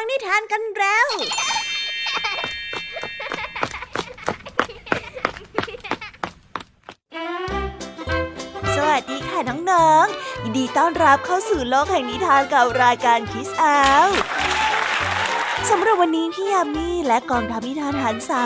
[0.00, 1.08] ฟังนิทานกันแล้ว
[8.76, 13.78] สวัสดีค่ะน้องๆยินดีต้อนรับเข้าสู่โลกแห่งนิทานกับรายการคิสอา
[15.70, 18.44] สำหรับวันนี้พี่ยามีและกองทัพนิทานหันษา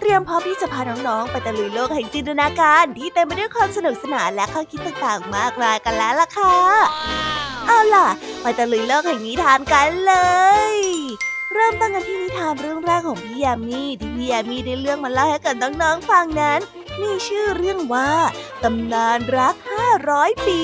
[0.00, 6.54] เตรียมพร้อมที่จะพาน้องๆ ไปตะลุยโลกแห่งจินตนาการ ที่เต็มไปด้วยความสนุกสนานและข้อคิดต่างๆ มากมายกันแล้วล่ะค่ะ
[7.66, 8.08] เอาล่ะ
[8.42, 10.14] ไปตะลุยโลกแห่งนิทานกันเล
[10.70, 10.81] ย
[11.54, 16.60] เริ่มต้นกันที่นิทานเรื่องแรกของพี่ยามีที่พี่ยามีได้เรื่องมาเล่าให้กับน้องๆฟังนั้น
[17.00, 18.10] มีชื่อเรื่องว่า
[18.62, 19.54] ตำนานรัก
[20.00, 20.62] 500 ปี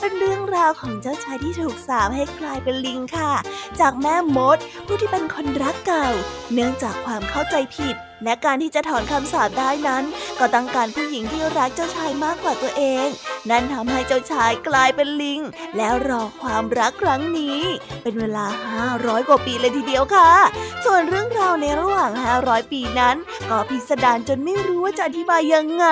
[0.00, 3.32] เป็นเรื่องราวของเจ้าชายที่ถูกสาปให้กลายเป็นลิงค่ะ
[3.80, 6.08] จากแม่มดผู้ที่เป็นคนรักเก่า
[6.52, 10.04] เนื่องจากความเข้าใจผิด และการที่จะถอนคำสาปได้นั้น
[10.38, 13.06] ก็ต้องการผู้หญิงที่รักเจ้าชายมากกว่าตัวเอง
[13.50, 15.40] นั่นทำให้เจ้าชายกลายเป็นลิง
[15.76, 17.60] แล้วรอความรักครั้งนี้
[18.02, 18.46] เป็นเวลา
[18.84, 20.30] 500 กว่าปีเลยทีเดียวค่ะ
[20.84, 22.10] ส่วนเรื่องราวในระหว่าง
[22.42, 23.16] 500 ปีนั้น
[23.50, 25.86] ก็พิสดารจนไม่รู้ว่าจะอธิบายยังไง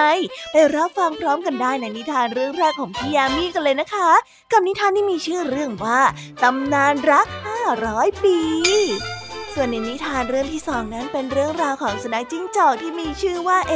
[0.53, 4.11] ไปรับฟังพร้อมกันได้ในนิทานเรื่องแรกของพี่ยามีกันเลยนะคะ
[4.53, 6.01] กับนิทานที่มีชื่อเรื่องว่า
[6.43, 7.27] ตำนานรัก
[7.75, 8.39] 500 ปี
[9.57, 13.75] ส่วนในนิทานเรื่องที่สองนั้นเป็นเรื่องราวของสุนัขจิ้งจอกที่มีชื่อว่าเอ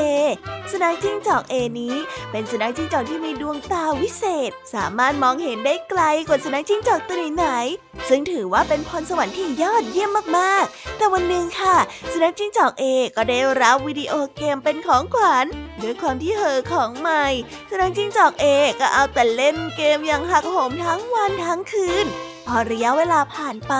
[0.70, 1.96] สุนัขจิ้งจอกเอนี้
[2.30, 11.76] เป็นสุนัขจิ้งจอกที่มีดวงตาวิเศษ สามารถมองเห็นได้ไกลกว่าสุนัขจิ้งจอกตัวไหนๆซึ่งถือว่าเป็นพรสวรรค์ที่ยอดเยี่ยมมากๆ แต่วันหนึ่งค่ะ
[12.12, 12.84] สุนัขจิ้งจอกเอ
[13.16, 15.46] ก็ได้รับวิดีโอเกมเป็นของขวัญ
[15.82, 17.26] ด้วยความที่เหอของใหม่
[17.70, 18.46] สุนัขจิ้งจอกเอ
[18.80, 22.08] ก็เอาแต่เล่นเกมอย่างหักโหมทั้งวันทั้งคืน
[22.46, 23.74] พอระยะเวลาผ่านไป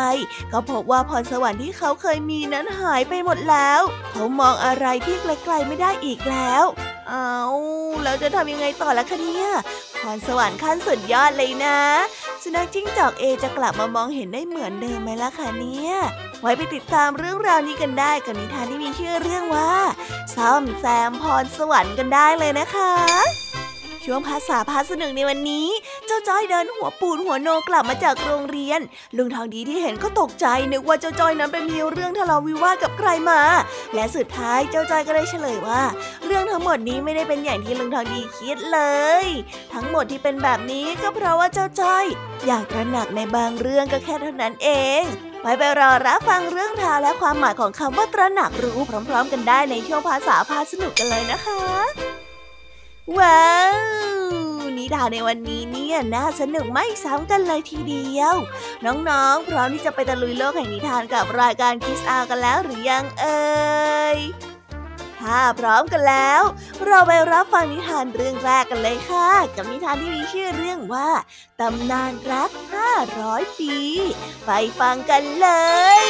[0.53, 6.65] ก็พบว่าพรสวรรค์ที่เขาเคยมีนั้นหายไปหมดแล้ว เขามองอะไรที่ไกลๆไม่ได้อีกแล้ว
[7.09, 7.37] เอา
[8.03, 9.49] แล้วจะทำยังไงต่อละคะเนี่ย
[10.03, 11.79] พรสวรรค์ขั้นสุดยอดเลยนะ
[12.43, 15.95] สุนัขจิ้งจอกเอจะกลับมามองเห็นได้เหมือนเดิมไหมล่ะคะเนี่ย
[16.41, 19.73] ไว้ไปติดตามเรื่องราวนี้กันได้กับนิทานที่มีชื่อเรื่องว่า
[20.37, 22.93] ซ่อมแซมพรสวรรค์กันได้เลยนะคะ
[24.07, 25.69] ช่วงภาษาพาสนุกในวันนี้
[26.07, 28.81] เจ้าจ้อยเดินหัวปูดหัวโนกลับมาจากโรงเรียน
[29.17, 33.41] ลุงทองดีที่เห็นก็ตกใจนึกว่าเจ้าจ้อยนั้นไปมีเรื่องทะเลาะวิวาทกับใครมา
[33.95, 35.83] และสุดท้ายเจ้าจ้อยก็ได้เฉลยว่า
[36.27, 38.81] เรื่องทั้งหมดนี้ไม่ได้เป็นอย่างที่ลุงทองดีคิดเล
[39.23, 39.25] ย
[39.75, 42.05] ทั้งหมดที่เป็นแบบนี้ก็เพราะว่าเจ้าจ้อย
[42.47, 44.69] อยากตระหนักในบางเรื่องก็แค่เท่านั้นเอ
[45.01, 45.03] ง
[45.43, 48.79] ไว้ไปรอรับฟังเรื่องราวและความหมายของคำว่าตระหนักรู้
[49.09, 52.26] พร้อม ๆ กันได้ในช่วงภาษาพาสนุกกันเลยนะคะ
[53.19, 53.51] ว้า
[54.61, 58.35] ว นิทานในวันนี้เนี่ยน่าสนุกไม่ซ้ำกันเลยทีเดียว
[58.85, 63.45] น้องๆ พร้อมที่จะไปตะลุยโลกแห่งนิทานกับรายการคิสอากันแล้วหรือยังเอ่
[64.17, 64.19] ย
[65.21, 66.43] ถ้าพร้อมกันแล้ว
[66.87, 71.11] เราไปรับฟังนิทานเรื่องแรกกันเลยค่ะ กับนิทานที่มีชื่อเรื่องว่า
[71.61, 72.51] ตำนานรัก
[73.05, 73.77] 500 ปี
[74.47, 74.51] ไป
[74.81, 75.49] ฟังกันเล
[76.05, 76.07] ย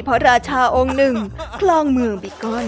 [0.00, 1.16] มีพระราชาองค์หนึ่ง
[1.58, 2.66] คลองเมืองบิกอน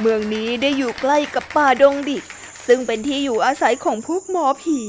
[0.00, 2.24] เมืองนี้ได้อยู่ใกล้กับป่าดงดิบ
[2.66, 4.80] ซึ่งเป็นที่อยู่อาศัยของพวกหมอผี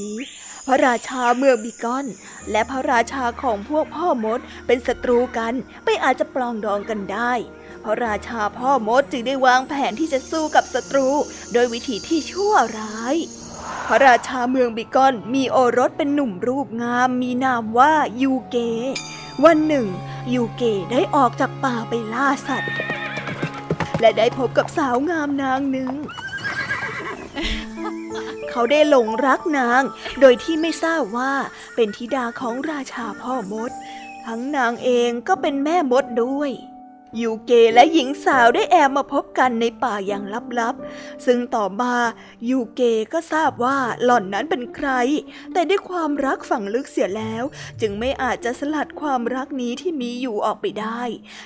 [0.66, 2.06] พระราชาเมืองบิกอน
[2.50, 7.32] และพระราชาของพวกพ่อมดเป็นศัตรูกันไม่อาจจะปลองดองกันได้
[7.84, 11.08] พระราชาพ่อมดจึงได้วางแผนที่จะสู้กับศัตรู
[11.52, 13.16] โดยวิธีที่ชั่วร้าย
[13.86, 17.92] พระราชาเมืองบิกอนมีโอรสเป็นหนุ่มรูปงามมีนามว่า
[18.22, 18.56] ยูเก
[19.44, 19.86] วันหนึ่ง
[20.34, 22.72] ยูเกได้ออกจากป่าไปล่าสัตว์
[24.00, 25.92] และได้พบกับสาวงามนางหนึ่ง
[28.50, 29.82] เขาได้หลงรักนาง
[30.20, 31.32] โดยที่ไม่ทราบว่า
[31.74, 33.70] เป็นธิดาของราชาพ่อมด
[34.26, 36.50] ทั้งนางเองก็เป็นแม่มดด้วย
[37.20, 40.24] ยูเกและหญิงสาวได้แอบมาพบกันในป่าอย่าง
[40.58, 41.94] ลับๆ ซึ่งต่อมา
[42.48, 42.82] ยูเก
[43.12, 44.90] ก็ทราบว่าหล่อนนั้นเป็นใคร
[45.52, 47.44] แต่ด้วยความรักฝังลึกเสียแล้ว
[47.80, 51.02] จึงไม่อาจจะสลัดความรักนี้ที่มีอยู่ออกไปได้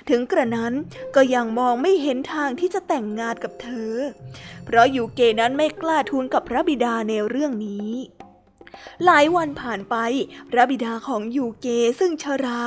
[0.08, 0.72] ถึงกระนั้น
[1.14, 3.96] ก็ยังมองไม่เห็นทางที่จะแต่งงานกับเธอ
[4.64, 7.90] เพราะยูเกนั้นไม่กล้าทูลกับพระบิดาในเรื่องนี้
[9.04, 9.96] หลายวันผ่านไป
[10.50, 11.66] พระบิดาของยูเก
[11.98, 12.62] ซึ่งชรา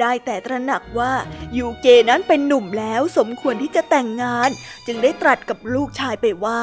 [0.00, 1.12] ได้แต่ตระหนักว่า
[1.58, 4.50] ยูเกนั้นเป็นหนุ่มแล้วสมควรที่จะแต่งงาน
[4.86, 6.60] จึงได้ตรัสกับลูกชายไปว่า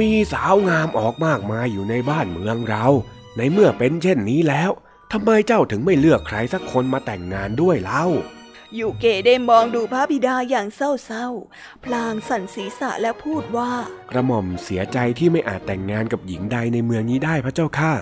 [0.00, 2.86] มีสาวงามออกมากมายอยู่ในบ้านเมืองเรา
[3.36, 4.70] ในเมื่อเป็นเช่นนี้แล้ว
[5.12, 8.06] ทำไมเจ้าถึงไม่เลือกใครสักคนมาแต่งงานด้วยเล่า
[8.76, 13.72] ยูเกได้มองดูพระบิดาอย่างเศร้าๆ พลางสั่นศีรษะและพูดว่า
[14.10, 17.92] กระหม่อมเสียใจที่ไม่อาจแต่งงานกับหญิงใดในเมืองนี้ได้พระเจ้าค่ะ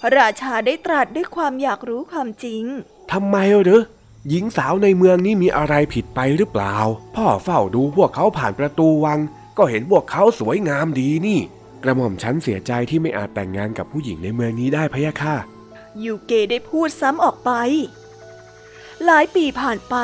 [0.00, 2.64] พระราชาได้ตรัสด้วยความอยากรู้ความจริง
[3.12, 3.80] ทำไมหรือ
[4.28, 6.76] หญิงสาวในเมืองนี้มีอะไรผิดไปหรือเปล่า
[7.16, 9.18] พ่อเฝ้าดูพวกเขาผ่านประตูวัง
[9.58, 11.40] ก็เห็นพวกเขาสวยงามดีนี่
[11.82, 15.36] กระหม่อมฉันเสียใจที่ไม่อาจแต่งงานกับผู้หญิงในเมืองนี้ได้พะยะค่ะ
[16.04, 17.50] ยูเกได้พูดซ้ำออกไป
[19.04, 19.96] หลายปีผ่านไป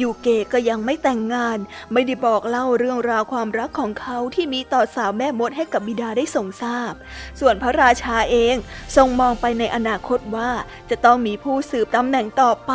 [0.00, 1.58] ยูเกก็ยังไม่แต่งงาน
[1.92, 6.92] ไม่ได้บอกเล่าเรื่องราวความรักของเขาที่มีต่อสาวแม่มดให้กับบิดาได้ทรงทราบ
[7.40, 8.54] ส่วนพระราชาเอง
[8.96, 10.50] ทรงมองไปในอนาคตว่า
[10.90, 12.72] จะต้องมีผู้สืบตำแหน่งต่อไป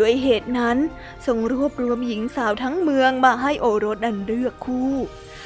[0.00, 0.78] ด้วยเหตุนั้น
[1.26, 4.94] ทรงรวบรวมหญิงสาวทั้งเมืองมาให้โอรสนั้นเลือกคู่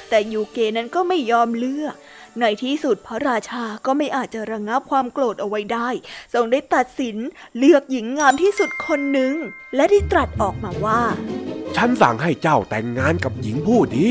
[0.08, 1.94] แต่ยูเกนั้นก็ไม่ยอมเลือก
[2.40, 5.88] ในที่สุดพระราชาก็ไม่อาจจะระงับความโกรธเอาไว้ได้
[6.34, 7.16] ทรงได้ตัดสิน
[7.58, 9.34] เลือกหญิงงามที่สุดคนหนึ่ง
[9.76, 11.02] และได้ตรัสออกมาว่า
[11.76, 14.10] ฉันสั่งให้เจ้าแต่งงานกับหญิงผู้นี้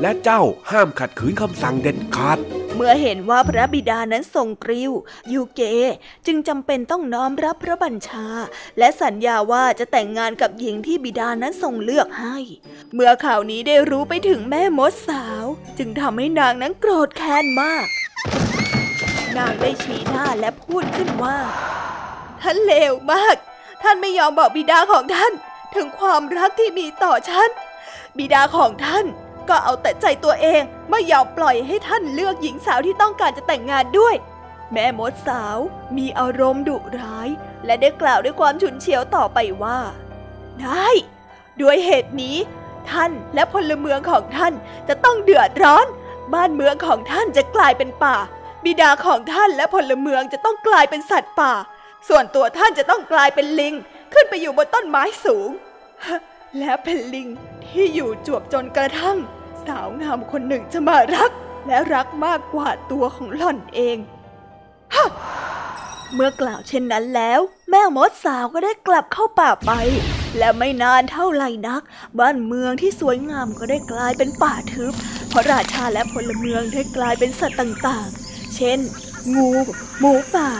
[0.00, 2.38] และเจ้าห้ามขัดขืนคำสั่งเด็ดขาด
[2.78, 4.92] เมื่อเห็นว่าพระบิดานั้นทรงกริ้ว
[5.32, 5.60] ยูเก
[6.26, 8.26] จึงจำเป็นต้องน้อมรับพระบัญชา
[8.78, 12.36] และสัญญาว่าจะแต่งงานกับหญิงที่บิดานั้นทรงเลือกให้
[12.94, 15.44] เมื่อข่าวนี้ได้รู้ไปถึงแม่มดสาว
[15.78, 17.86] จึงทำให้นางนั้นโกรธแค้นมาก
[19.36, 21.38] นางได้ชี้หน้าและพูดขึ้นว่า
[22.42, 23.36] ท่านเลวมาก
[23.82, 25.32] ท่านไม่ยอมบอกบิดาของท่าน
[25.74, 27.48] ถึงความรักที่มีต่อฉัน
[28.18, 29.06] บิดาของท่าน
[29.50, 34.14] ก็เอาแต่ใจตัวเอง ไม่ยอมปล่อยให้ท่านเลือกหญิงสาวที่ต้องการจะแต่งงานด้วย
[34.72, 35.58] แม่มดสาว
[35.96, 37.28] มีอารมณ์ดุร้าย
[37.64, 39.78] และได้กล่าวด้วยความฉุนเฉียวต่อไปว่า
[40.62, 40.88] ได้
[41.60, 42.36] ด้วยเหตุนี้
[42.90, 44.54] ท่านและพลเมืองของท่าน
[44.88, 45.86] จะต้องเดือดร้อน
[46.34, 48.16] บ้านเมืองของท่านจะกลายเป็นป่า
[48.64, 51.52] บิดาของท่านและพลเมืองจะต้องกลายเป็นสัตว์ป่า
[52.08, 53.74] ส่วนตัวท่านจะต้องกลายเป็นลิง
[54.12, 55.50] ขึ้นไปอยู่บนต้นไม้สูง
[56.58, 57.28] และเป็นลิง
[57.66, 59.18] ที่อยู่จวบจนกระทั่ง
[59.68, 61.30] สาวงามคนหนึ่งจะมารัก
[61.66, 63.96] และรักมากกว่าตัวของหล่อนเอง
[64.94, 65.06] ฮะ
[66.14, 67.40] เมื่อกล่าวเช่นนั้นแล้ว
[67.70, 69.72] แม่มดสาวก็ได้กลับเข้าป่าไป
[70.38, 71.82] และไม่นานเท่าไหร่นัก
[72.18, 74.92] บ้านเมืองที่สวยงามก็ได้กลายเป็นป่าทึบ
[75.28, 78.78] เพราะราชาและพลเมืองได้กลายเป็นสัตว์ต่างๆ เช่น
[79.34, 79.50] งู
[79.98, 80.50] หมูป่า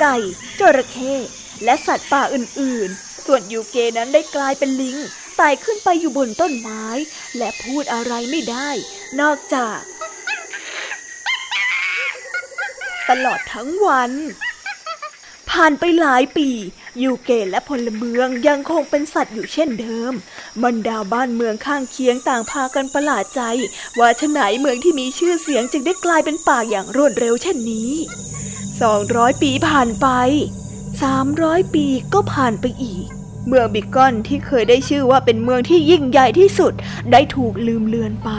[0.00, 0.16] ไก่
[0.60, 1.14] จระเข้
[1.64, 4.96] และสัตว์ป่าอื่นๆ ส่วนยูเกนั้นได้กลายเป็นลิง
[5.42, 6.84] ไต่ขึ้นไปอยู่บนต้นไม้
[7.38, 8.70] และพูดอะไรไม่ได้
[9.20, 9.78] นอกจาก
[13.08, 14.12] ตลอดทั้งวัน
[15.50, 16.48] ผ่านไปหลายปี
[17.02, 20.12] ยูเกตและพลเมืองยังคงเป็นสัตว์อยู่เช่นเดิม
[20.64, 23.42] บรรดาบ้านเมืองข้างเคียงต่างพากันประหลาดใจ
[23.98, 27.90] ว่าฉไหนเมืองที่มีชื่อเสียงจึงได้กลายเป็นป่าอย่างรวดเร็วเช่นนี้
[28.82, 30.08] สองร้อยปีผ่านไป
[31.02, 33.08] สามร้อยปีก็ผ่านไปอีก
[33.46, 36.72] เมืองบิกอนที่เคยได้ชื่อว่าเป็นเมืองที่ยิ่งใหญ่ที่สุด
[37.12, 38.30] ได้ถูกลืมเลือนไป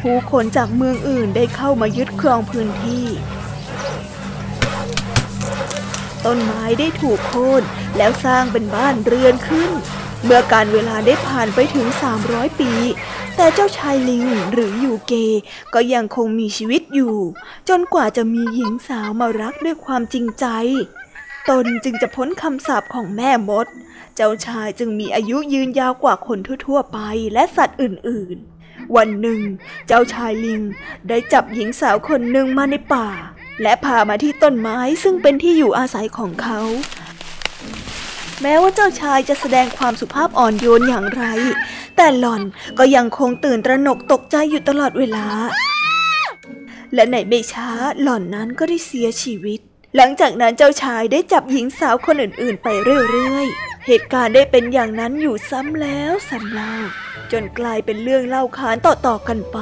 [0.00, 3.06] ผู้คนจากเมืองอื่นได้เข้ามายึดครองพื้นที่
[6.26, 7.62] ต้นไม้ได้ถูกโค่น
[7.96, 9.70] แล้วสร้างเป็นบ้านเรือนขึ้น
[10.24, 11.86] เมื่อการเวลาได้ผ่านไปถึง
[12.22, 12.72] 300 ปี
[13.36, 15.12] แต่เจ้าชายลิงหรือยูเก
[15.74, 17.16] ก็ยังคงมีชีวิตอยู่
[17.68, 20.46] จนกว่าจะมีหญิงสาวมารักด้วยความจริงใจ
[21.50, 23.66] ตนจึงจะพ้นคำสาปของแม่มด
[24.16, 26.98] เจ้าชายจึงมีอายุยืนยาวกว่าคนทั่วๆไป
[27.34, 29.40] และสัตว์อื่นๆ วันหนึ่ง
[29.86, 30.62] เจ้าชายลิง
[31.08, 33.08] ได้จับหญิงสาวคนหนึ่งมาในป่า
[33.62, 36.60] และพามาที่ต้นไม้ซึ่งเป็นที่อยู่อาศัยของเขา
[38.42, 41.24] แม้ว่าเจ้าชายจะแสดงความสุภาพอ่อนโยนอย่างไร
[41.96, 42.42] แต่หล่อน
[42.78, 45.26] ก็ยังคงตื่นตระหนกตกใจอยู่ตลอดเวลา
[46.94, 47.68] และในไม่ช้า
[48.02, 49.60] หล่อนนั้นก็ได้เสียชีวิต
[49.96, 56.74] หลังจากนั้นเจ้าชายได้จับหญิงสาวคนอื่นๆ ไปเรื่อยๆ เหตุการณ์ได้เป็นอย่างนั้นอยู่ซ้ำแล้วซ้ำเล่า
[57.32, 59.58] จนกลายเป็นเรื่องเล่าขานต่อๆกันไป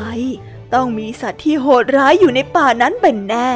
[0.74, 3.50] ต้องมีสัตว์ที่โหดร้ายอยู่ในป่านั้นเป็นแน่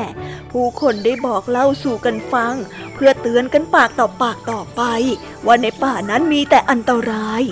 [0.51, 2.55] ผู้คนได้บอกเล่าสู่กันฟัง
[2.95, 4.83] เพื่อเตือนกันปากต่อปากต่อไป
[5.47, 7.43] ว่าในป่านั้นมีแต่อันตราย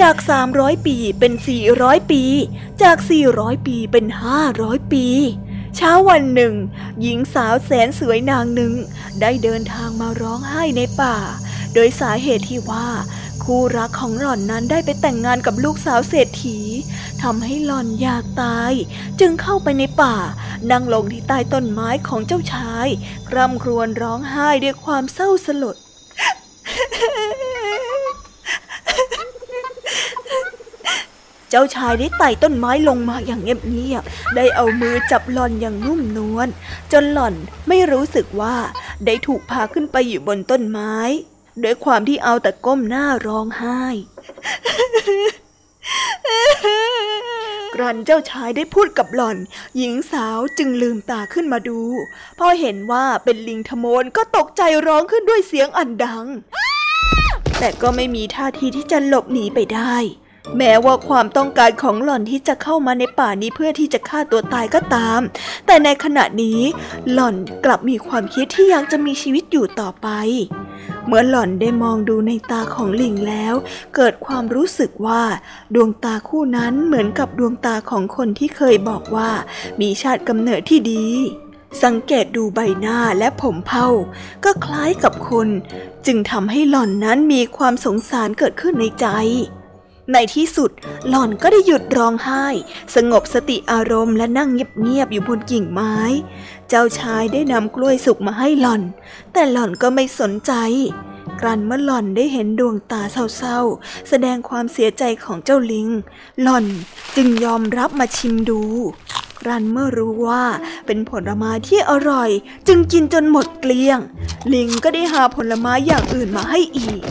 [0.00, 0.16] จาก
[0.50, 1.32] 300 ปีเป็น
[1.72, 2.22] 400 ปี
[2.82, 2.96] จาก
[3.32, 4.06] 400 ปีเป็น
[4.48, 5.06] 500 ปี
[5.76, 6.54] เช้าวันหนึ่ง
[7.00, 8.72] หญิงสาวแสนสวยนางหนึ่ง
[9.20, 11.16] ได้เดินทางมาร้องไห้ในป่า
[11.78, 12.88] โดยสาเหตุที่ว่า
[13.44, 16.58] คู่รักของหล่อนนั้นได้ไปแต่งงานกับลูกสาวเศรษฐี
[17.22, 18.72] ทำให้หล่อนอยากตาย
[19.20, 20.16] จึงเข้าไปในป่า
[20.70, 22.88] นั่งลงที่ใต้ต้นไม้ของเจ้าชาย
[23.28, 25.76] กร่ำครวญร้องไห้ด้วยความเศร้าสลด
[31.50, 36.48] เจ้าชายได้ไต่ต้นไม้ลงมาอย่างเงียบๆได้เอามือจับหล่อนอย่างนุ่มนวล
[36.92, 37.34] จนหล่อน
[37.68, 38.56] ไม่รู้สึกว่า
[39.04, 40.94] ได้ถูกพาขึ้นไปอยู่บนต้นไม้
[41.64, 43.82] ด้วยความที่เอาแต่ก้มหน้าร้องไห้
[47.74, 49.38] กรันเจ้าชายได้พูดกับหล่อน
[49.76, 51.80] หญิงสาวจึงลืมตาขึ้นมาดู
[52.38, 56.26] พอเห็นว่าเป็นลิงทมนก็ตกใจร้องขึ้นด้วยเสียงอันดัง
[57.58, 59.96] แต่ก็ไม่มีท่าทีที่จะหลบหนีไปได้
[60.58, 65.20] แม้ว่าความต้องการของหล่อนที่จะเข้ามาในป่านี้เพื่อที่จะฆ่าตัวตายก็ตาม
[65.66, 66.60] แต่ในขณะนี้
[67.12, 67.34] หล่อน
[67.64, 70.08] กลับมีความคิดที่ยังจะมีชีวิตอยู่ต่อไป
[71.06, 73.54] เมื่อหล่อนได้มองดูในตาของลิงแล้ว
[73.94, 75.22] เกิดความรู้สึกว่า
[75.74, 79.30] ดวงตาคู่นั้นเหมือนกับดวงตาของคนที่เคยบอกว่า
[79.80, 81.06] มีชาติกำเนิดที่ดี
[81.84, 83.86] สังเกตดูใบหน้าและผมเผา
[84.44, 85.48] ก็คล้ายกับคน
[86.06, 89.06] จึงทำให้หล่อนนั้นมีความสงสารเกิดขึ้นในใจ
[90.12, 90.70] ในที่สุด
[91.08, 92.46] หล่อนก็ได้หยุดร้องไห้
[92.94, 94.48] สงบสติอารมณ์และนั่ง
[94.82, 95.96] เงียบๆอยู่บนกิ่งไม้
[96.68, 98.82] เจ้าชายได้นำกล้วยสุกมาให้หล่อน
[99.32, 100.52] แต่หล่อนก็ไม่สนใจ
[101.40, 103.02] กรันเมื่อหล่อนได้เห็นดวงตา
[103.36, 105.88] เศร้าๆ แสดงความเสียใจของเจ้าลิง
[106.42, 106.66] หล่อน
[107.16, 108.62] จึงยอมรับมาชิมดู
[109.40, 110.44] กรันเมื่อรู้ว่า
[110.86, 112.30] เป็นผลไม้ที่อร่อย
[112.68, 113.98] จึงกินจนหมดเกลี้ยง
[114.54, 117.02] ลิงก็ได้หาผลไม้อย่างอื่นมาให้อีก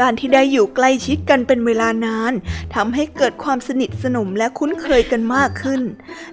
[0.00, 2.32] การที่ได้อยู่ใกล้ชิดกันเป็นเวลานาน
[2.74, 5.82] ทำให้เกิดความสนิทสนมและคุ้นเคยกันมากขึ้น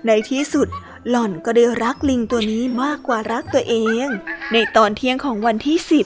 [0.07, 0.67] ในที่สุด
[1.09, 4.07] หล่อนก็ได้รักลิงตัวนี้มากกว่ารักตัวเอง
[4.53, 6.05] ในตอนเที่ยงของวันที่สิบ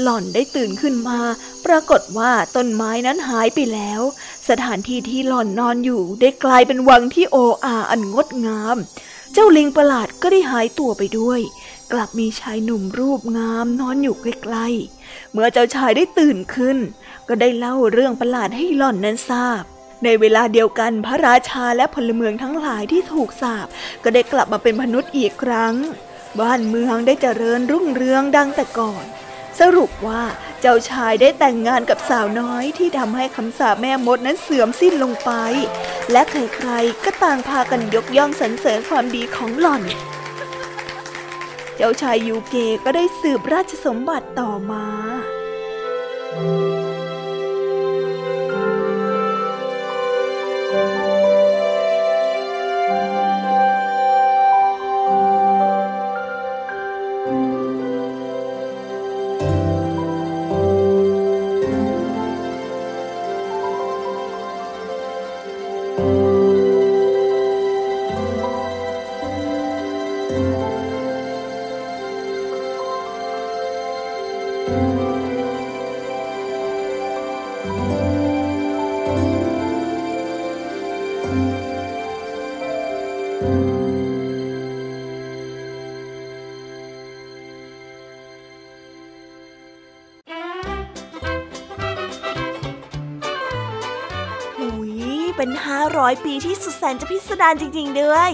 [0.00, 1.20] หล่อนได้ตื่นขึ้นมา
[1.66, 4.00] ปรากฏว่าต้นไม้นั้นหายไปแล้ว
[4.48, 8.76] สถานที่ที่หล่อนนอนอยู่ได้กลายเป็นวังที่โออาอันงดงาม
[9.32, 11.40] เจ้าลิงประหลาดก็ได้หายตัวไปด้วย
[11.92, 14.97] กลับมีชายหนุ่มรูปงามนอนอยู่ใกล้ๆ
[15.32, 16.78] เมื่อเจ้าชายได้ตื่นขึ้น
[17.28, 19.62] ก็ได้เล่าเรื่องประหลาดให้หล่อนนั้นทราบ
[20.04, 23.66] ในเวลาเดียวกันพระราชาและพลเมืองทั้งหลายที่ถูกสาบ
[24.02, 25.74] ก็ได้กลับมาเป็นมนุษย์อีกครั้ง
[26.40, 29.04] บ้านเมืองได้เจริญรุ่งเรืองดังแต่ก่อน
[29.60, 30.22] สรุปว่า
[30.60, 35.30] เจ้าชายได้แต่งงานกับสาวน้อยที่ทำให้คำสาปแม่มดนั้นเสื่อมสิ้นลงไป
[36.12, 39.82] และใครๆก็ต่างพากันยกย่องสรรเสริญความดีของหล่อน
[41.76, 44.86] เจ้าชายยูเกก็ได้สืบราชสมบัติต่อมา
[46.30, 98.30] เร้อยปีที่สุดแสนจะพิสดารจริง ๆ ด้วย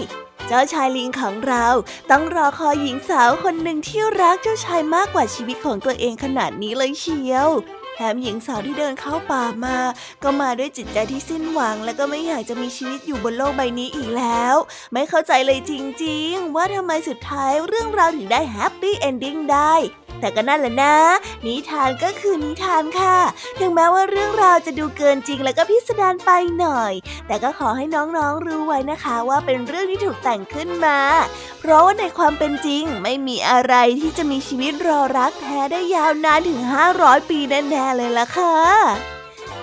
[0.47, 1.65] เจ้าชายลิงของเรา
[2.11, 7.49] ต้องรอคอยหญิงสาวคนหนึ่งที่รักเจ้าชายมากกว่าชีวิตของตัวเองขนาดนี้เลยเชียว
[7.95, 9.77] แถมหญิงสาวที่เดินเข้าป่ามา
[10.23, 14.55] ก็มาด้วยจิตใจที่สิ้นหวัง และก็ไม่อยากจะมีชีวิตอยู่บนโลกใบนี้อีกแล้ว
[14.93, 15.73] ไม่เข้าใจเลยจ
[16.05, 19.73] ริงๆ ว่าทำไมสุดท้ายเรื่องราวถึงได้ happy ending ได้
[20.19, 20.95] แต่ก็นั่นแหละนะ
[21.45, 23.17] นิทานก็คือนิทานค่ะ
[23.59, 26.93] ถึงแม้ว่าเรื่องราวจะดูเกินจริงแล้วก็พิสดารไปหน่อย
[27.27, 30.99] แต่ก็ขอให้น้องๆรู้ไว้นะคะว่าเป็นเรื่องที่ถูกแต่งขึ้นมา
[31.59, 36.59] เพราะว่าในความเป็นจริงไม่มีอะไรที่จะมีชีวิตรอรักแท้ได้ยาวนานถึง
[36.95, 38.55] 500 ปีแน่ๆเลยล่ะค่ะ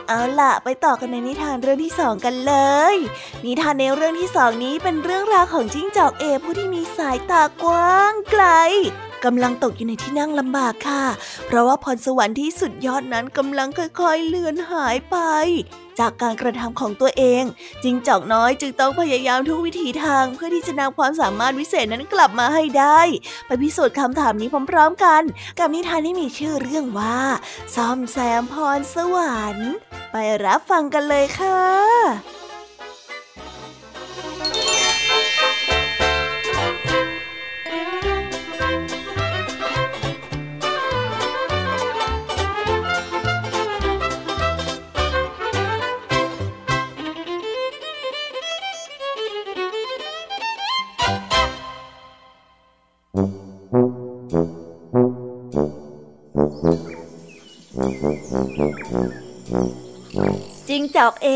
[0.09, 2.55] เอาล่ะ ไปต่อกันในนิทานเรื่องที่สองกันเล
[2.95, 2.97] ย
[3.45, 8.45] นิทานในเรื่องที่สองนี้เป็นเรื่องราวของจิ้งจอกเอผู้ที่มีสายตากว้างไกล
[9.25, 11.05] กำลังตกอยู่ในที่นั่งลำบากค่ะ
[11.47, 15.17] เพราะว่าพรสวรรค์ที่สุดยอดนั้นกำลังค่อยๆเลือนหายไป
[16.01, 17.43] จากการกระทำของตัวเอง
[17.83, 23.01] จิงจอกน้อยจึงต้องพยายามทุกวิถีทางเพื่อที่จะนำความสามารถวิเศษนั้นกลับมาให้ได้
[23.47, 25.23] ไปพิสูจน์คำถามนี้พร้อมๆกัน
[25.59, 27.21] กับนิทานที่มีชื่อเรื่องว่า
[27.75, 29.73] ซ่อมแซมพรสวรรค์
[30.13, 32.42] ไปรับฟังกันเลยค่ะ
[60.83, 61.29] งจอกเอ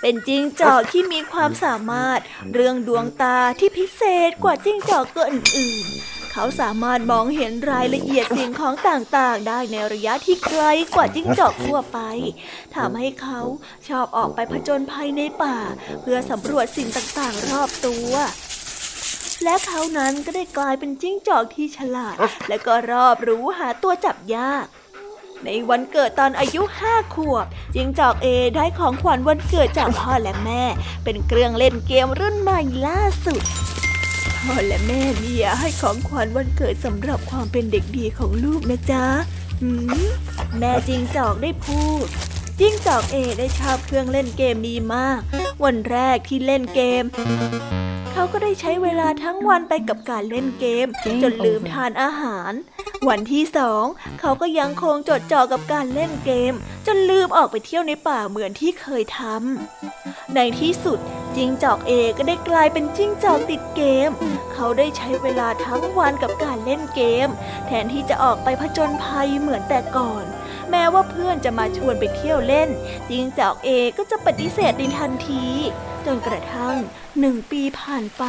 [0.00, 2.20] เป็นจิงจอกที่มีความสามารถ
[2.54, 10.62] เรื่องดวงตาที่พิเศษกว่าจิงจอกตัวอื่นๆ เขาสามารถมองเห็นรายละเอียดสิ่งของต่างๆ ได้ในระยะที่ไกล
[10.94, 11.98] กว่าจิ้งจอกทั่วไป
[12.76, 13.40] ทำให้เขา
[13.88, 15.58] ชอบออกไปผจญภัยในป่า
[16.02, 18.12] เพื่อสำรวจสิ่งต่างๆ รอบตัว
[19.44, 22.16] และเขานั้นก็ได้กลายเป็นจิ้งจอกที่ฉลาด
[22.48, 24.66] และก็รอบรู้หาตัวจับยาก
[25.44, 28.26] ในวันเกิดตอนอายุห้าขวบ จิงจอกเอ
[28.56, 30.62] ได้ของขวัญวันเกิดจากพ่อและแม่
[31.04, 33.42] เป็นเครื่องเล่นเกมรุ่นใหม่ล่าสุด
[34.42, 39.04] พ่อและแม่เลียให้ของขวัญวันเกิดสำหรับความเป็นเด็กดีของลูกนะจ๊ะ
[40.58, 42.06] แม่จิงจอกได้พูด
[42.60, 45.20] จิงจอกเอได้ชอบเครื่องเล่นเกมนี้มาก
[45.64, 47.04] วันแรกที่เล่นเกม
[48.12, 50.86] เขาก็ได้ใช้เวลาทั้งวันไปกับการเล่นเกม
[51.22, 52.52] จนลืมทานอาหาร
[53.08, 53.84] วันที่สอง
[54.20, 56.54] เขาก็ยังคงจดจ่อกับการเล่นเกม
[56.86, 60.98] จนลืมออกไปเที่ยวในป่าเหมือนที่เคยทำในที่สุด
[61.36, 64.10] จิงจอกเอก็ได้กลายเป็นจิ้งจอกติดเกม
[64.52, 67.28] เขาได้ใช้เวลาทั้งวันกับการเล่นเกม
[67.66, 70.24] แทนที่จะออกไปผจญภัยเหมือนแต่ก่อน
[70.70, 72.68] แม้ว่าเพื่อนจะมาชวนไปเที่ยวเล่น
[73.10, 75.46] จิงจอกเอก็จะปฏิเสธในทันที
[76.06, 76.76] จนกระทั่ง
[77.20, 78.24] หนึ่งปีผ่านไป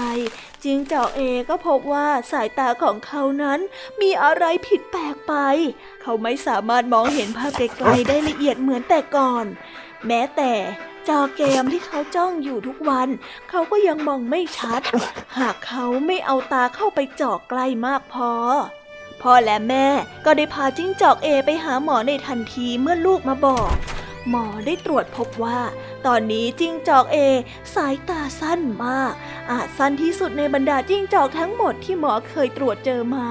[0.63, 3.59] จิงจอกเอก็พบว่าสายตาของเขานั้น
[4.01, 5.33] มีอะไรผิดแปลกไป
[6.01, 9.45] เขาไม่สามารถมองเห็นภาพไกลๆได้ละเอียดเหมือนแต่ก่อน
[10.07, 10.53] แม้แต่
[11.07, 13.09] จอเกมที่เขาจ้องอยู่ทุกวัน
[13.49, 14.81] เขาก็ยังมองไม่ชัด
[15.37, 18.31] หากเขาไม่เอาตาเข้าไปจ่อใกล้มากพอ
[19.21, 19.87] พ่อและแม่
[20.25, 23.71] ก็ได้พาจิ้งจอกเอไปหาหมอในทันทีเมื่อลูกมาบอก
[24.29, 25.59] หมอได้ตรวจพบว่า
[26.05, 27.17] ตอนนี้จิ้งจอกเอ
[27.75, 29.13] สายตาสั้นมาก
[29.51, 33.27] อาจสั้นที่สุดในบรรดาจิ้งจอกทั้งหมดที่หมอเคยตรวจเจอมา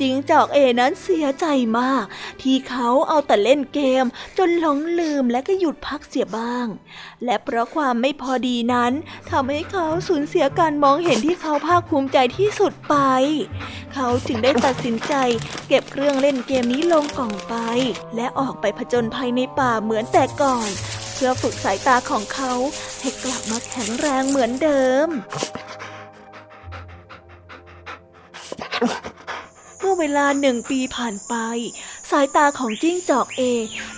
[0.00, 1.46] จิงจอกเอนั้นเสียใจ
[1.78, 2.04] มาก
[2.42, 4.04] ที่เขาเอาแต่เล่นเกม
[4.38, 6.66] จนหลงลืมและก็หยุดพักเสียบ้าง
[7.24, 8.92] และเพราะความไม่พอดีนั้น
[9.30, 12.96] ทำให้เขาสูญเสียการมองเห็นที่เขาภาคภูมิใจที่สุดไป
[13.94, 15.14] เขาจึงได้ตัดสินใจ
[15.68, 17.54] เก็บเครื่องเล่นเกมนี้ลงกล่องไป
[18.16, 20.70] และออกไปผจญภัยในป่าเหมือนแต่ก่อน
[21.14, 22.52] เพื่อฝึกสายตาของเขา
[23.00, 25.08] ให้กลับมาแข็งแรงเหมือนเดิม
[29.78, 31.34] เมื่อเวลาหนึ่งปีผ่านไป
[32.10, 33.42] สายตาของจิ้งจอกเอ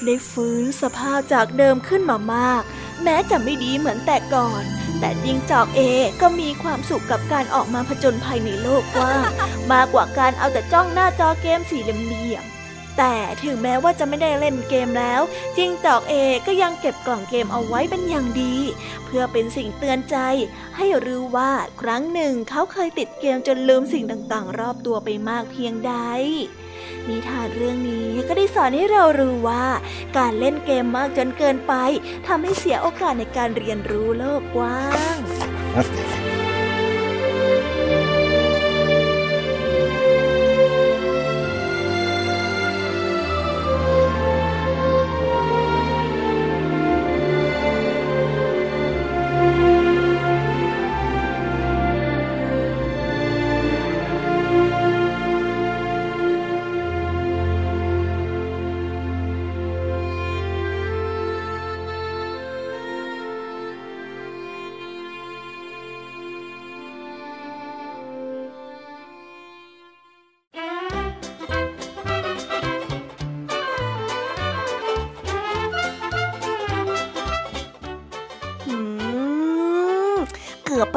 [0.05, 2.63] ได้ฟื้นสภาพจากเดิมขึ้นมามาก
[3.03, 4.63] แม้จะไม่ดีเหมือนแต่ก่อน
[5.01, 5.81] แต่จิ้งจอกเอ
[6.21, 9.23] ก็มีความสุขกับการออกมาผจญภัยในโลกกว้าง
[9.73, 12.45] มากกว่าการเอาแต่จ้องหน้าจอเกมสี่เหลี่ยม
[12.99, 15.23] แต่ถึงแม้ว่าจะไม่ได้เล่นเกมแล้ว
[15.57, 16.15] จิงจอกเอ
[16.47, 18.57] ก็ยังเก็บกล่องเกมเอาไว้เป็นอย่างดี
[19.05, 20.17] เพื่อเป็นสิ่งเตือนใจ
[20.77, 25.95] ให้รู้ว่าครั้งหนึ่งเขาเคยติดเกมจนลืมสิ่งต่างๆ รอบตัวไปมากเพียงใด
[27.09, 29.67] นิทานเรื่องนี้ก็ได้สอนให้เรารู้ว่า
[30.19, 31.75] การเล่นเกมมากจนเกินไป
[32.27, 35.17] ทำให้เสียโอกาสในการเรียนรู้โลกกว้าง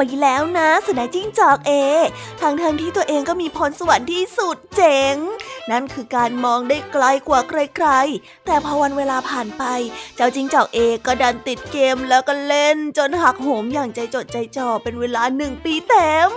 [0.00, 1.72] ปแล้วนะสุนัขจิ้งจอกเอ
[2.40, 5.16] ทางทางๆที่ตัวเองก็มีพรสวรรค์ที่สุดเจ๋ง
[5.70, 9.64] นั่นคือการมองได้ไกลกว่าใครๆ แต่พอวันเวลาผ่านไป
[10.16, 16.30] เจ้าจิงจอกเอก็ดันติดเกมแล้วก็เล่นจนหักโหมอย่างใจจดใจจ่อเป็นเวลาหนึ่งปีเต็ม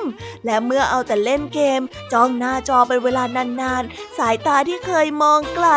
[0.45, 1.81] และเมื่อเอาแต่เล่นเกม
[2.13, 3.23] จ้องหน้าจอเป็นเวลา
[3.61, 5.67] นานๆ สายตาที่เคยมองไกล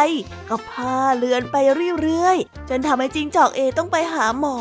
[0.48, 1.56] ก็พาเลือนไป
[2.02, 4.56] เรื่อยๆ จนทำให้จิงจอกเอต้องไปหาหมอ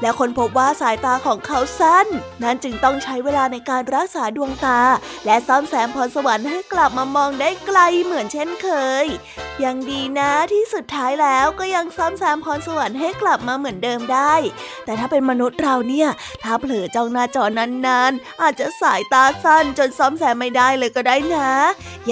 [0.00, 2.06] และคนพบว่าสายตาของเขาสั้น
[2.42, 4.80] นั้นจึงต้องใช้เวลาในการรักษาดวงตา
[5.26, 8.68] และซ่อมแซมพรสวรรค์ให้กลับมามองได้ไกลเหมือนเช่นเค
[9.04, 9.06] ย
[9.64, 14.34] ยังดีนะที่สุดท้ายแล้วก็ยังซ่อมแซมพรสวรรค์ให้กลับมาเหมือนเดิมได้
[14.84, 16.08] แต่ถ้าเป็นมนุษย์เราเนี่ย
[16.42, 21.50] ถ้าเผลอจ้องหน้าจอนานๆ อาจจะสายตาสั้นจนซ่อมแซมไม่ได้เลยก็ได้นะ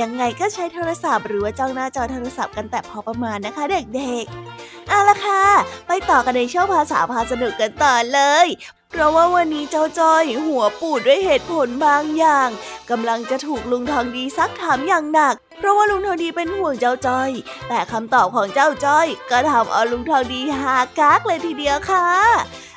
[0.00, 5.44] ยังไงก็ใช้โทรศัพท์หรือว่าจ้องหน้าจอโทรศัพท์กันแต่พอประมาณนะคะเด็กๆเอาละค่ะ
[5.86, 8.46] ไปต่อกันในช่วงภาษาพาสนุกกันต่อเลย
[8.90, 12.48] เพราะว่าวันนี้เจ้าจ้อยหัวปูดด้วยเหตุผลบางอย่าง
[12.90, 17.30] กำลังจะถูกลุงทองดีซักถามอย่างหนัก เพราะว่าลุงทองดีเป็นห่วงเจ้าจ้อย
[17.68, 22.08] แต่คำตอบของเจ้าจ้อยก็ทำเอาลุงทองดีหากากเลยทีเดียวค่ะ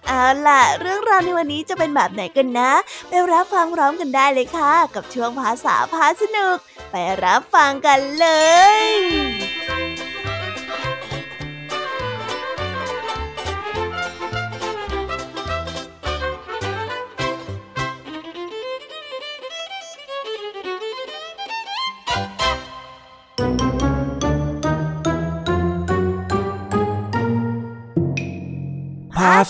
[0.07, 2.71] เอาล่ะ เรื่องราวในวันนี้จะเป็นแบบไหนกันนะ
[3.09, 6.57] ไปรับฟังพร้อมกันได้เลยค่ะ กับช่วงภาษาพาสนุก
[6.91, 8.27] ไปรับฟังกันเล
[8.77, 9.48] ย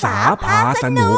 [0.04, 1.18] ษาพาสนุก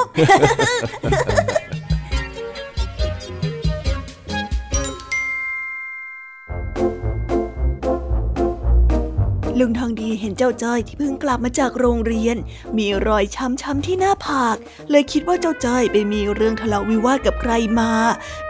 [9.60, 12.38] ลุงทองดีเห็นเจ้าจ้อยที่เพิ่งกลับมาจากโรงเรียน
[12.78, 14.58] มีรอยช้ำๆที่หน้าผาก
[14.92, 17.92] เลยคิดว่าเจ้าจ้อยไปมีเรื่องทะเลาะวิวาทกับใครมา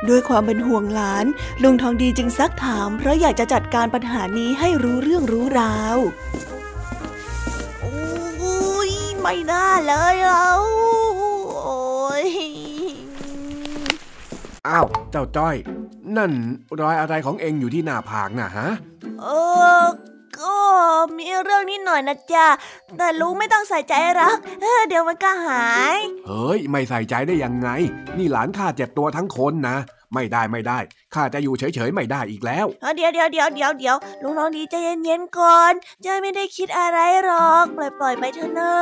[0.10, 1.26] ด้วยความเป็นห่วงหลาน
[1.64, 5.98] ลุงทองดีจึงซักถาม เพราะอยากจะจัดการปัญหานี้ให้รู้เรื่องรู้ราว
[9.22, 10.48] ไม่น่าเลยเรา
[11.64, 11.82] โอ้
[12.24, 12.26] ย
[14.68, 15.56] อ้าว เจ้าจ้อย
[16.18, 16.32] นั่น
[16.80, 18.68] รอยอะไรของเองอยู่ที่หน้าผากน่ะฮะ
[19.22, 19.28] เอ
[19.82, 19.84] อ
[20.40, 20.56] ก็
[21.18, 22.48] มีเรื่องนิดหน่อยนะจ๊ะ
[22.98, 27.70] แต่ลุงไม่ต้องใส่ใจหรอกเออเดี๋ยวมันก็หาย เฮ้ย ไม่ใส่ใจได้ยังไง
[28.18, 29.78] นี่หลานข้าเจ็บตัวทั้งคนนะ
[30.13, 30.80] ไม่ได้ไม่ได้
[31.13, 38.74] ข้าจะอยู่เฉยๆไม่ได้อีกแล้วเออเดี๋ยวเดี๋ยวเดี๋ยวเดี๋ยวเดี๋ยวลุงน้องดีใจเย็นๆก่อนใจอยไม่ได้คิดอะไรหรอก ปล่อยปล่อยไปเถอะนะ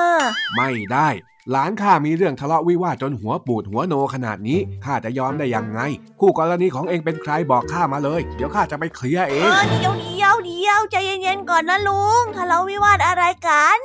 [0.55, 1.09] ไม่ได้
[1.51, 5.79] หลานข้ามีเรื่องทะเลาะวิวาทจนหัวปูดหัวโนขนาดนี้ข้าจะยอมได้ยังไง
[6.19, 13.79] คู่กรณีของเองเป็นใครบอกข้ามาเลย เดี๋ยวข้าจะไปเคลียร์เอเองอเดี๋ยวเดี๋ยวเดี๋ยวใจเย็นๆก่อนนะลุงทะเลาะวิวาทอะไรกัน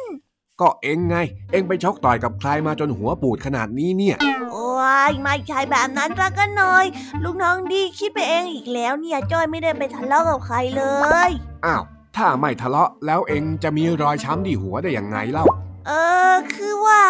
[0.60, 1.16] ก็เองไง
[1.52, 4.16] เองไปชกต่อยกับใครมาจนหัวปูดขนาดนี้เนี่ย
[4.52, 4.70] โอ้
[5.10, 6.84] ยไม่ใช่แบบนั้นสักกันหน่อย
[7.22, 10.82] ลุงน้องดีคิดไปเองอีกแล้วเนี่ยจ้อยไม่ได้ไปทะเลาะกับใครเล
[11.28, 11.30] ย
[11.66, 11.82] อ้าว
[12.16, 15.44] ถ้าไม่ทะเลาะแล้วเองจะมีรอยช้ำที่หัวได้ยังไงเล่า
[15.86, 15.92] เอ
[16.32, 17.02] อ คือว่า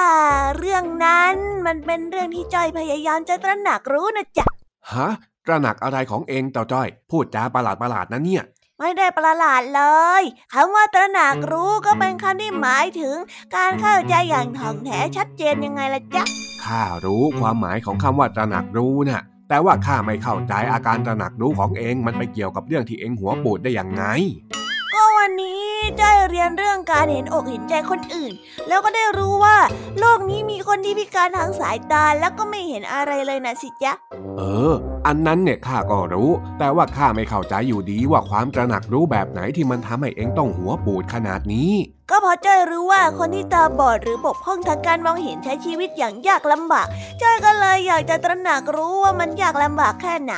[0.59, 1.35] เรื่องนั้น
[1.67, 4.47] มันเป็นเรื่องที่จ้อยพยายามจะตระหนักรู้นะจ๊ะ
[4.93, 5.11] ฮะ
[5.47, 8.43] ตระหนักอะไรของเองเต่าจ้อย พูดจาประหลาดประหลาดๆนะเนี่ย
[8.81, 9.83] ไม่ได้ประหลาดเล
[10.21, 13.17] ยคำว่าตระหนักรู้ก็เป็นคำที่หมายถึง
[13.57, 16.25] การเข้าใจอย่างถ่องแท้ชัดเจนยังไงล่ะจ๊ะ
[16.65, 24.05] ข้ารู้ความหมายของคำว่าตระหนักรู้น่ะ แต่ว่าข้าไม่เข้าใจอาการตระหนักรู้ของเองมันไปเกี่ยวกับเรื่องที่เองหัวปูดได้ยังไง
[24.53, 24.64] ก็
[25.27, 25.63] วันนี้
[26.01, 28.33] จ้อยเรียนเรื่องการเห็นอกเห็นใจคนอื่น
[28.69, 29.57] แล้วก็ได้รู้ว่า
[29.99, 33.93] โลกนี้มีคนที่พิการทางสายตาแล้วก็ไม่เห็นอะไรเลยนะสิจ๊ะ
[34.39, 34.75] เออ
[35.07, 41.73] อันนั้นเนี่ยข้าก็รู้ แต่ว่าข้าไม่เข้าใจอยู่ดีว่าความตระหนักรู้แบบไหนที่มันทำให้เองต้องหัวปูดขนาดนี้
[42.11, 46.87] ก็เพราะจ้อยรู้ว่าคนที่ตาบอดหรือบกพร่องทางการมองเห็นใช้ชีวิตอย่างยากลำบาก
[47.23, 50.35] จ้อยก็เลยอยากจะตระหนักรู้ว่ามันยากลำบากแค่ไหน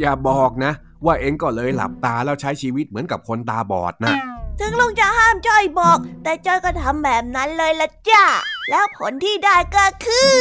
[0.00, 0.72] อย่าบอกนะ
[1.04, 4.14] ว่าเองก็เลยหลับตาแล้วใช้ชีวิตเหมือนกับคนตาบอดนะ
[4.60, 8.24] ถึงลุงจะห้ามจ้อยบอก แต่จ้อยก็ทำแบบนั้นเลยละจ้า
[8.70, 10.40] แล้วผลที่ได้ก็คือ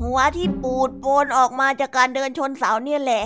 [0.00, 3.22] หัวที่ปูดโปนออกมาจากการเดินชนเสาเนี่ยแหละ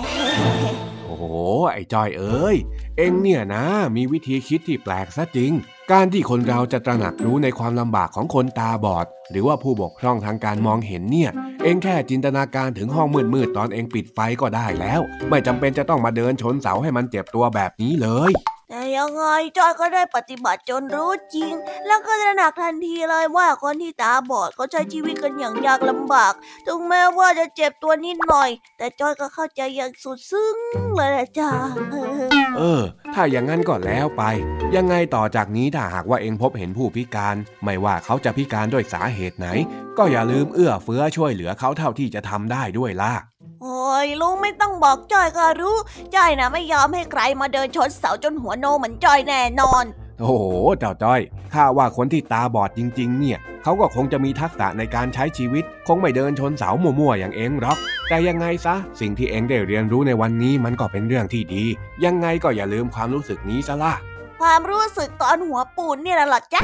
[1.05, 1.25] โอ้โห
[1.73, 2.57] ไอ้จอยเอ้ย
[2.97, 3.65] เองเนี่ยนะ
[3.97, 5.53] มีวิธีคิดที่แปลกซะจริง
[5.93, 11.31] การที่คนเราจะตระหนักรู้ในความลำบากของคนตาบอด หรือว่าผู้บกพร่องทางการมองเห็นเนี่ย
[11.65, 18.33] เองแค่จินตนาการถึงห้องมืดๆตอนเองปิดไฟก็ได้แล้ว ไม่จำเป็นจะต้องมาเดินชนเสาให้มันเจ็บตัวแบบนี้เลย
[18.69, 19.25] แต่ยังไง
[19.57, 21.53] จ้อยก็ได้ปฏิบัติจนรู้จริง
[21.87, 26.33] แล้วก็ตระหนักทันทีเลยว่าคนที่ตาบอดเขาใช้ชีวิตกันอย่างยากลำบาก
[26.67, 30.57] ถึงแม้ว่าจะเจ็บตัวนิดหน่อย แต่จ้อยก็เข้าใจอย่างสุดซึ้ง
[30.95, 31.51] เลยนะจ้า
[32.59, 32.83] เออ
[33.15, 34.23] ถ้าอย่างนั้นก็แล้วไป
[34.77, 39.49] ยังไงต่อจากนี้ถ้าหากว่าเองพบเห็นผู้พิการ ไม่ว่าเขาจะพิการด้วยสาเหตุไหน
[39.99, 43.13] ก็อย่าลืมเอื้อเฟื้อช่วยเหลือเขาเท่าที่จะทำได้ด้วยล่ะ
[43.67, 45.77] โอ้ยลุงไม่ต้องบอกจ้อยก็รู้
[46.15, 49.85] จ้อยนะไม่ยอมให้ใครมาเดินชนเสาจนหัวโนเหมือนจ้อยแน่นอน
[50.21, 50.35] โอ้โห
[50.79, 51.21] เจ้าจ้อย
[51.55, 61.65] ข้าว่าคนที่ตาบอดจริง ๆ เนี่ยเขาก็คงจะมีทักษะในการใช้ชีวิต คงไม่เดินชนเสามั่วๆอย่างเองหรอก แต่ยังไงซะ สิ่งที่เองได้เรียนรู้ในวันนี้มันก็เป็นเรื่องที่ดี
[62.05, 63.95] ยังไงก็อย่าลืมความรู้สึกนี้ซะล่ะ
[64.41, 66.61] ความรู้สึกตอนหัวปูนเนี่ยน่ะเหรอจ๊ะ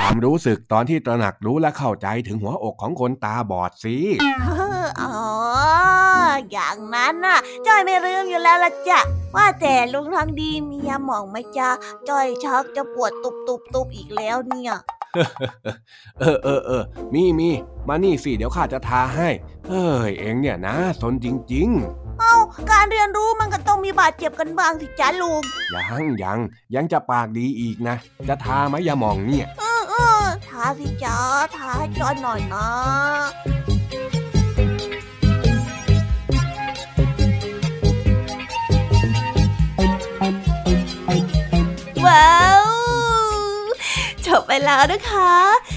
[0.00, 3.96] ความรู้สึกตอนที่ตระหนักรู้และเข้าใจถึงหัวอกของคนตาบอดสิ
[5.00, 5.14] อ๋อ
[6.52, 9.00] อย่างนั้นน่ะจ้อยไม่ลืมอยู่แล้วละจ้ะ
[9.36, 11.68] ว่าแต่ลุงทางดีมียาหมองไหมจ๊ะ
[12.08, 14.72] จ้อยชักจะปวดตุบตุบตุบอีกแล้วเนี่ย
[16.20, 16.82] เออเออเออ
[17.14, 17.50] มีมี
[17.88, 19.28] มานี่สิเดี๋ยวข้าจะทาให้
[19.68, 21.70] เฮ้ยเองเนี่ยนะสนจริง
[22.20, 22.36] เอา้า
[22.70, 25.42] การเรียนรู้มันก็ต้องมีบาดเจ็บกันบ้างสิจ้าลุง
[25.74, 26.38] ยังยัง
[26.74, 27.96] ยังจะปากดีอีกนะ
[28.28, 31.16] จะทาไหมอย่ามองเนี่ยเออเออทาสิจ้า
[31.56, 32.68] ทาให้จอนหน่อยนะ
[42.06, 42.70] ว้าว
[44.26, 45.32] จบไปแล้วนะคะ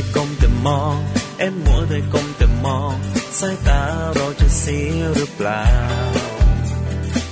[0.00, 0.96] แต่ก้มแต่มอง
[1.38, 2.94] เอ็มมัวแต่ก้มแต่มอง
[3.38, 3.82] สายตา
[4.14, 5.64] เราจะเสียหรือเปล่า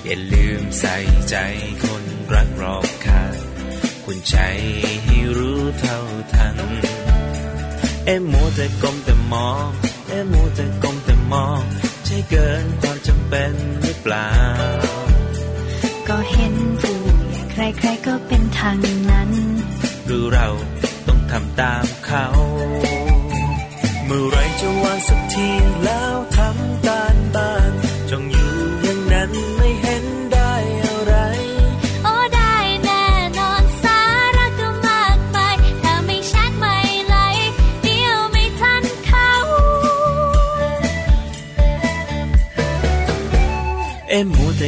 [0.05, 0.97] อย่าลืมใส่
[1.31, 1.37] ใจ
[1.85, 3.35] คนรักรอบค่าง
[4.05, 4.37] คุณใจ
[5.05, 5.99] ให้รู้เท่า
[6.33, 6.57] ทัน
[8.07, 9.69] เอ็มมัวแต่ก้มแต่มอง
[10.09, 11.61] เอ็มมัวแต่ก้มแต่มอง
[12.05, 13.53] ใช่เกินความจำเป็น
[13.83, 14.31] หรือเปล่า
[16.09, 16.99] ก็เห็นผู้
[17.53, 18.79] ใหญ่ใครๆก็เป็นทาง
[19.11, 19.31] นั้น
[20.07, 20.49] หรือเรา
[21.07, 21.85] ต้องทำตาม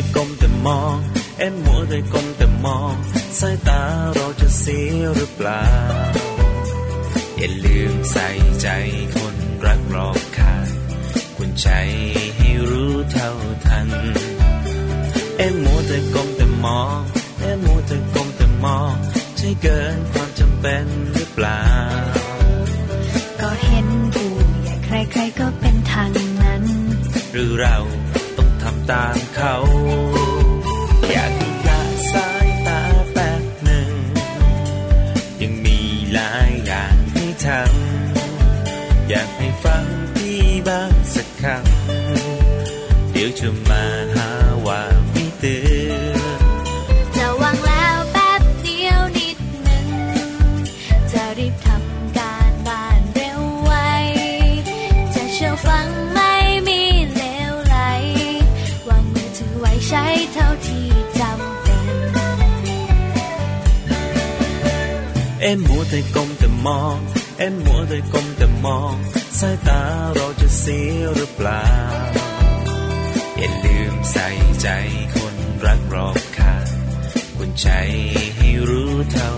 [0.01, 0.97] แต่ก้มแต่มอง
[1.39, 2.95] เอ็มมัวแต่ก้มแต่มอง
[3.41, 3.83] สายตา
[4.15, 5.65] เราจะเสียหรือเปล่า
[7.39, 8.29] อย่าลืมใส่
[8.63, 8.69] ใจ
[9.17, 10.67] คนรักรอบค่าง
[11.37, 11.69] คุณใจ
[12.37, 13.31] ให้รู้เท่า
[13.67, 13.89] ทัน
[15.39, 16.99] เอ็มมัวแต่ก้มแต่มอง
[17.41, 18.95] เอ็มมัวแต่ก้มแต่มอง
[19.37, 21.63] ใช่เกินความจำเป็นหรือเปล่า
[23.41, 24.31] ก็เห็นผู้
[24.63, 26.11] ใหญ่ใครๆก็เป็นทาง
[26.43, 26.63] นั้น
[27.33, 27.77] หรือเรา
[28.91, 29.55] ต้องเขา
[31.11, 31.33] อยาก
[31.69, 31.81] ละ
[32.13, 32.81] สายตา
[33.13, 33.91] แป๊บหนึ่ง
[35.43, 35.79] ยังมี
[36.13, 43.49] หลายอย่างให้ทำอยากให้ฟังพี่บ้างสักคำเดี๋ยวจะ
[65.43, 66.99] เอ็มมัวแต่ก้มแต่มอง
[67.39, 68.95] เอ็มมัวแต่ก้มแต่มอง
[69.39, 69.83] สายตา
[70.15, 71.65] เราจะเสียหรือเปล่า
[73.39, 74.29] อย่าลืมใส่
[74.63, 74.69] ใจ
[75.17, 76.55] คนรักรอบค่า
[77.37, 77.69] คุณใจ
[78.37, 79.31] ให้รู้เท่า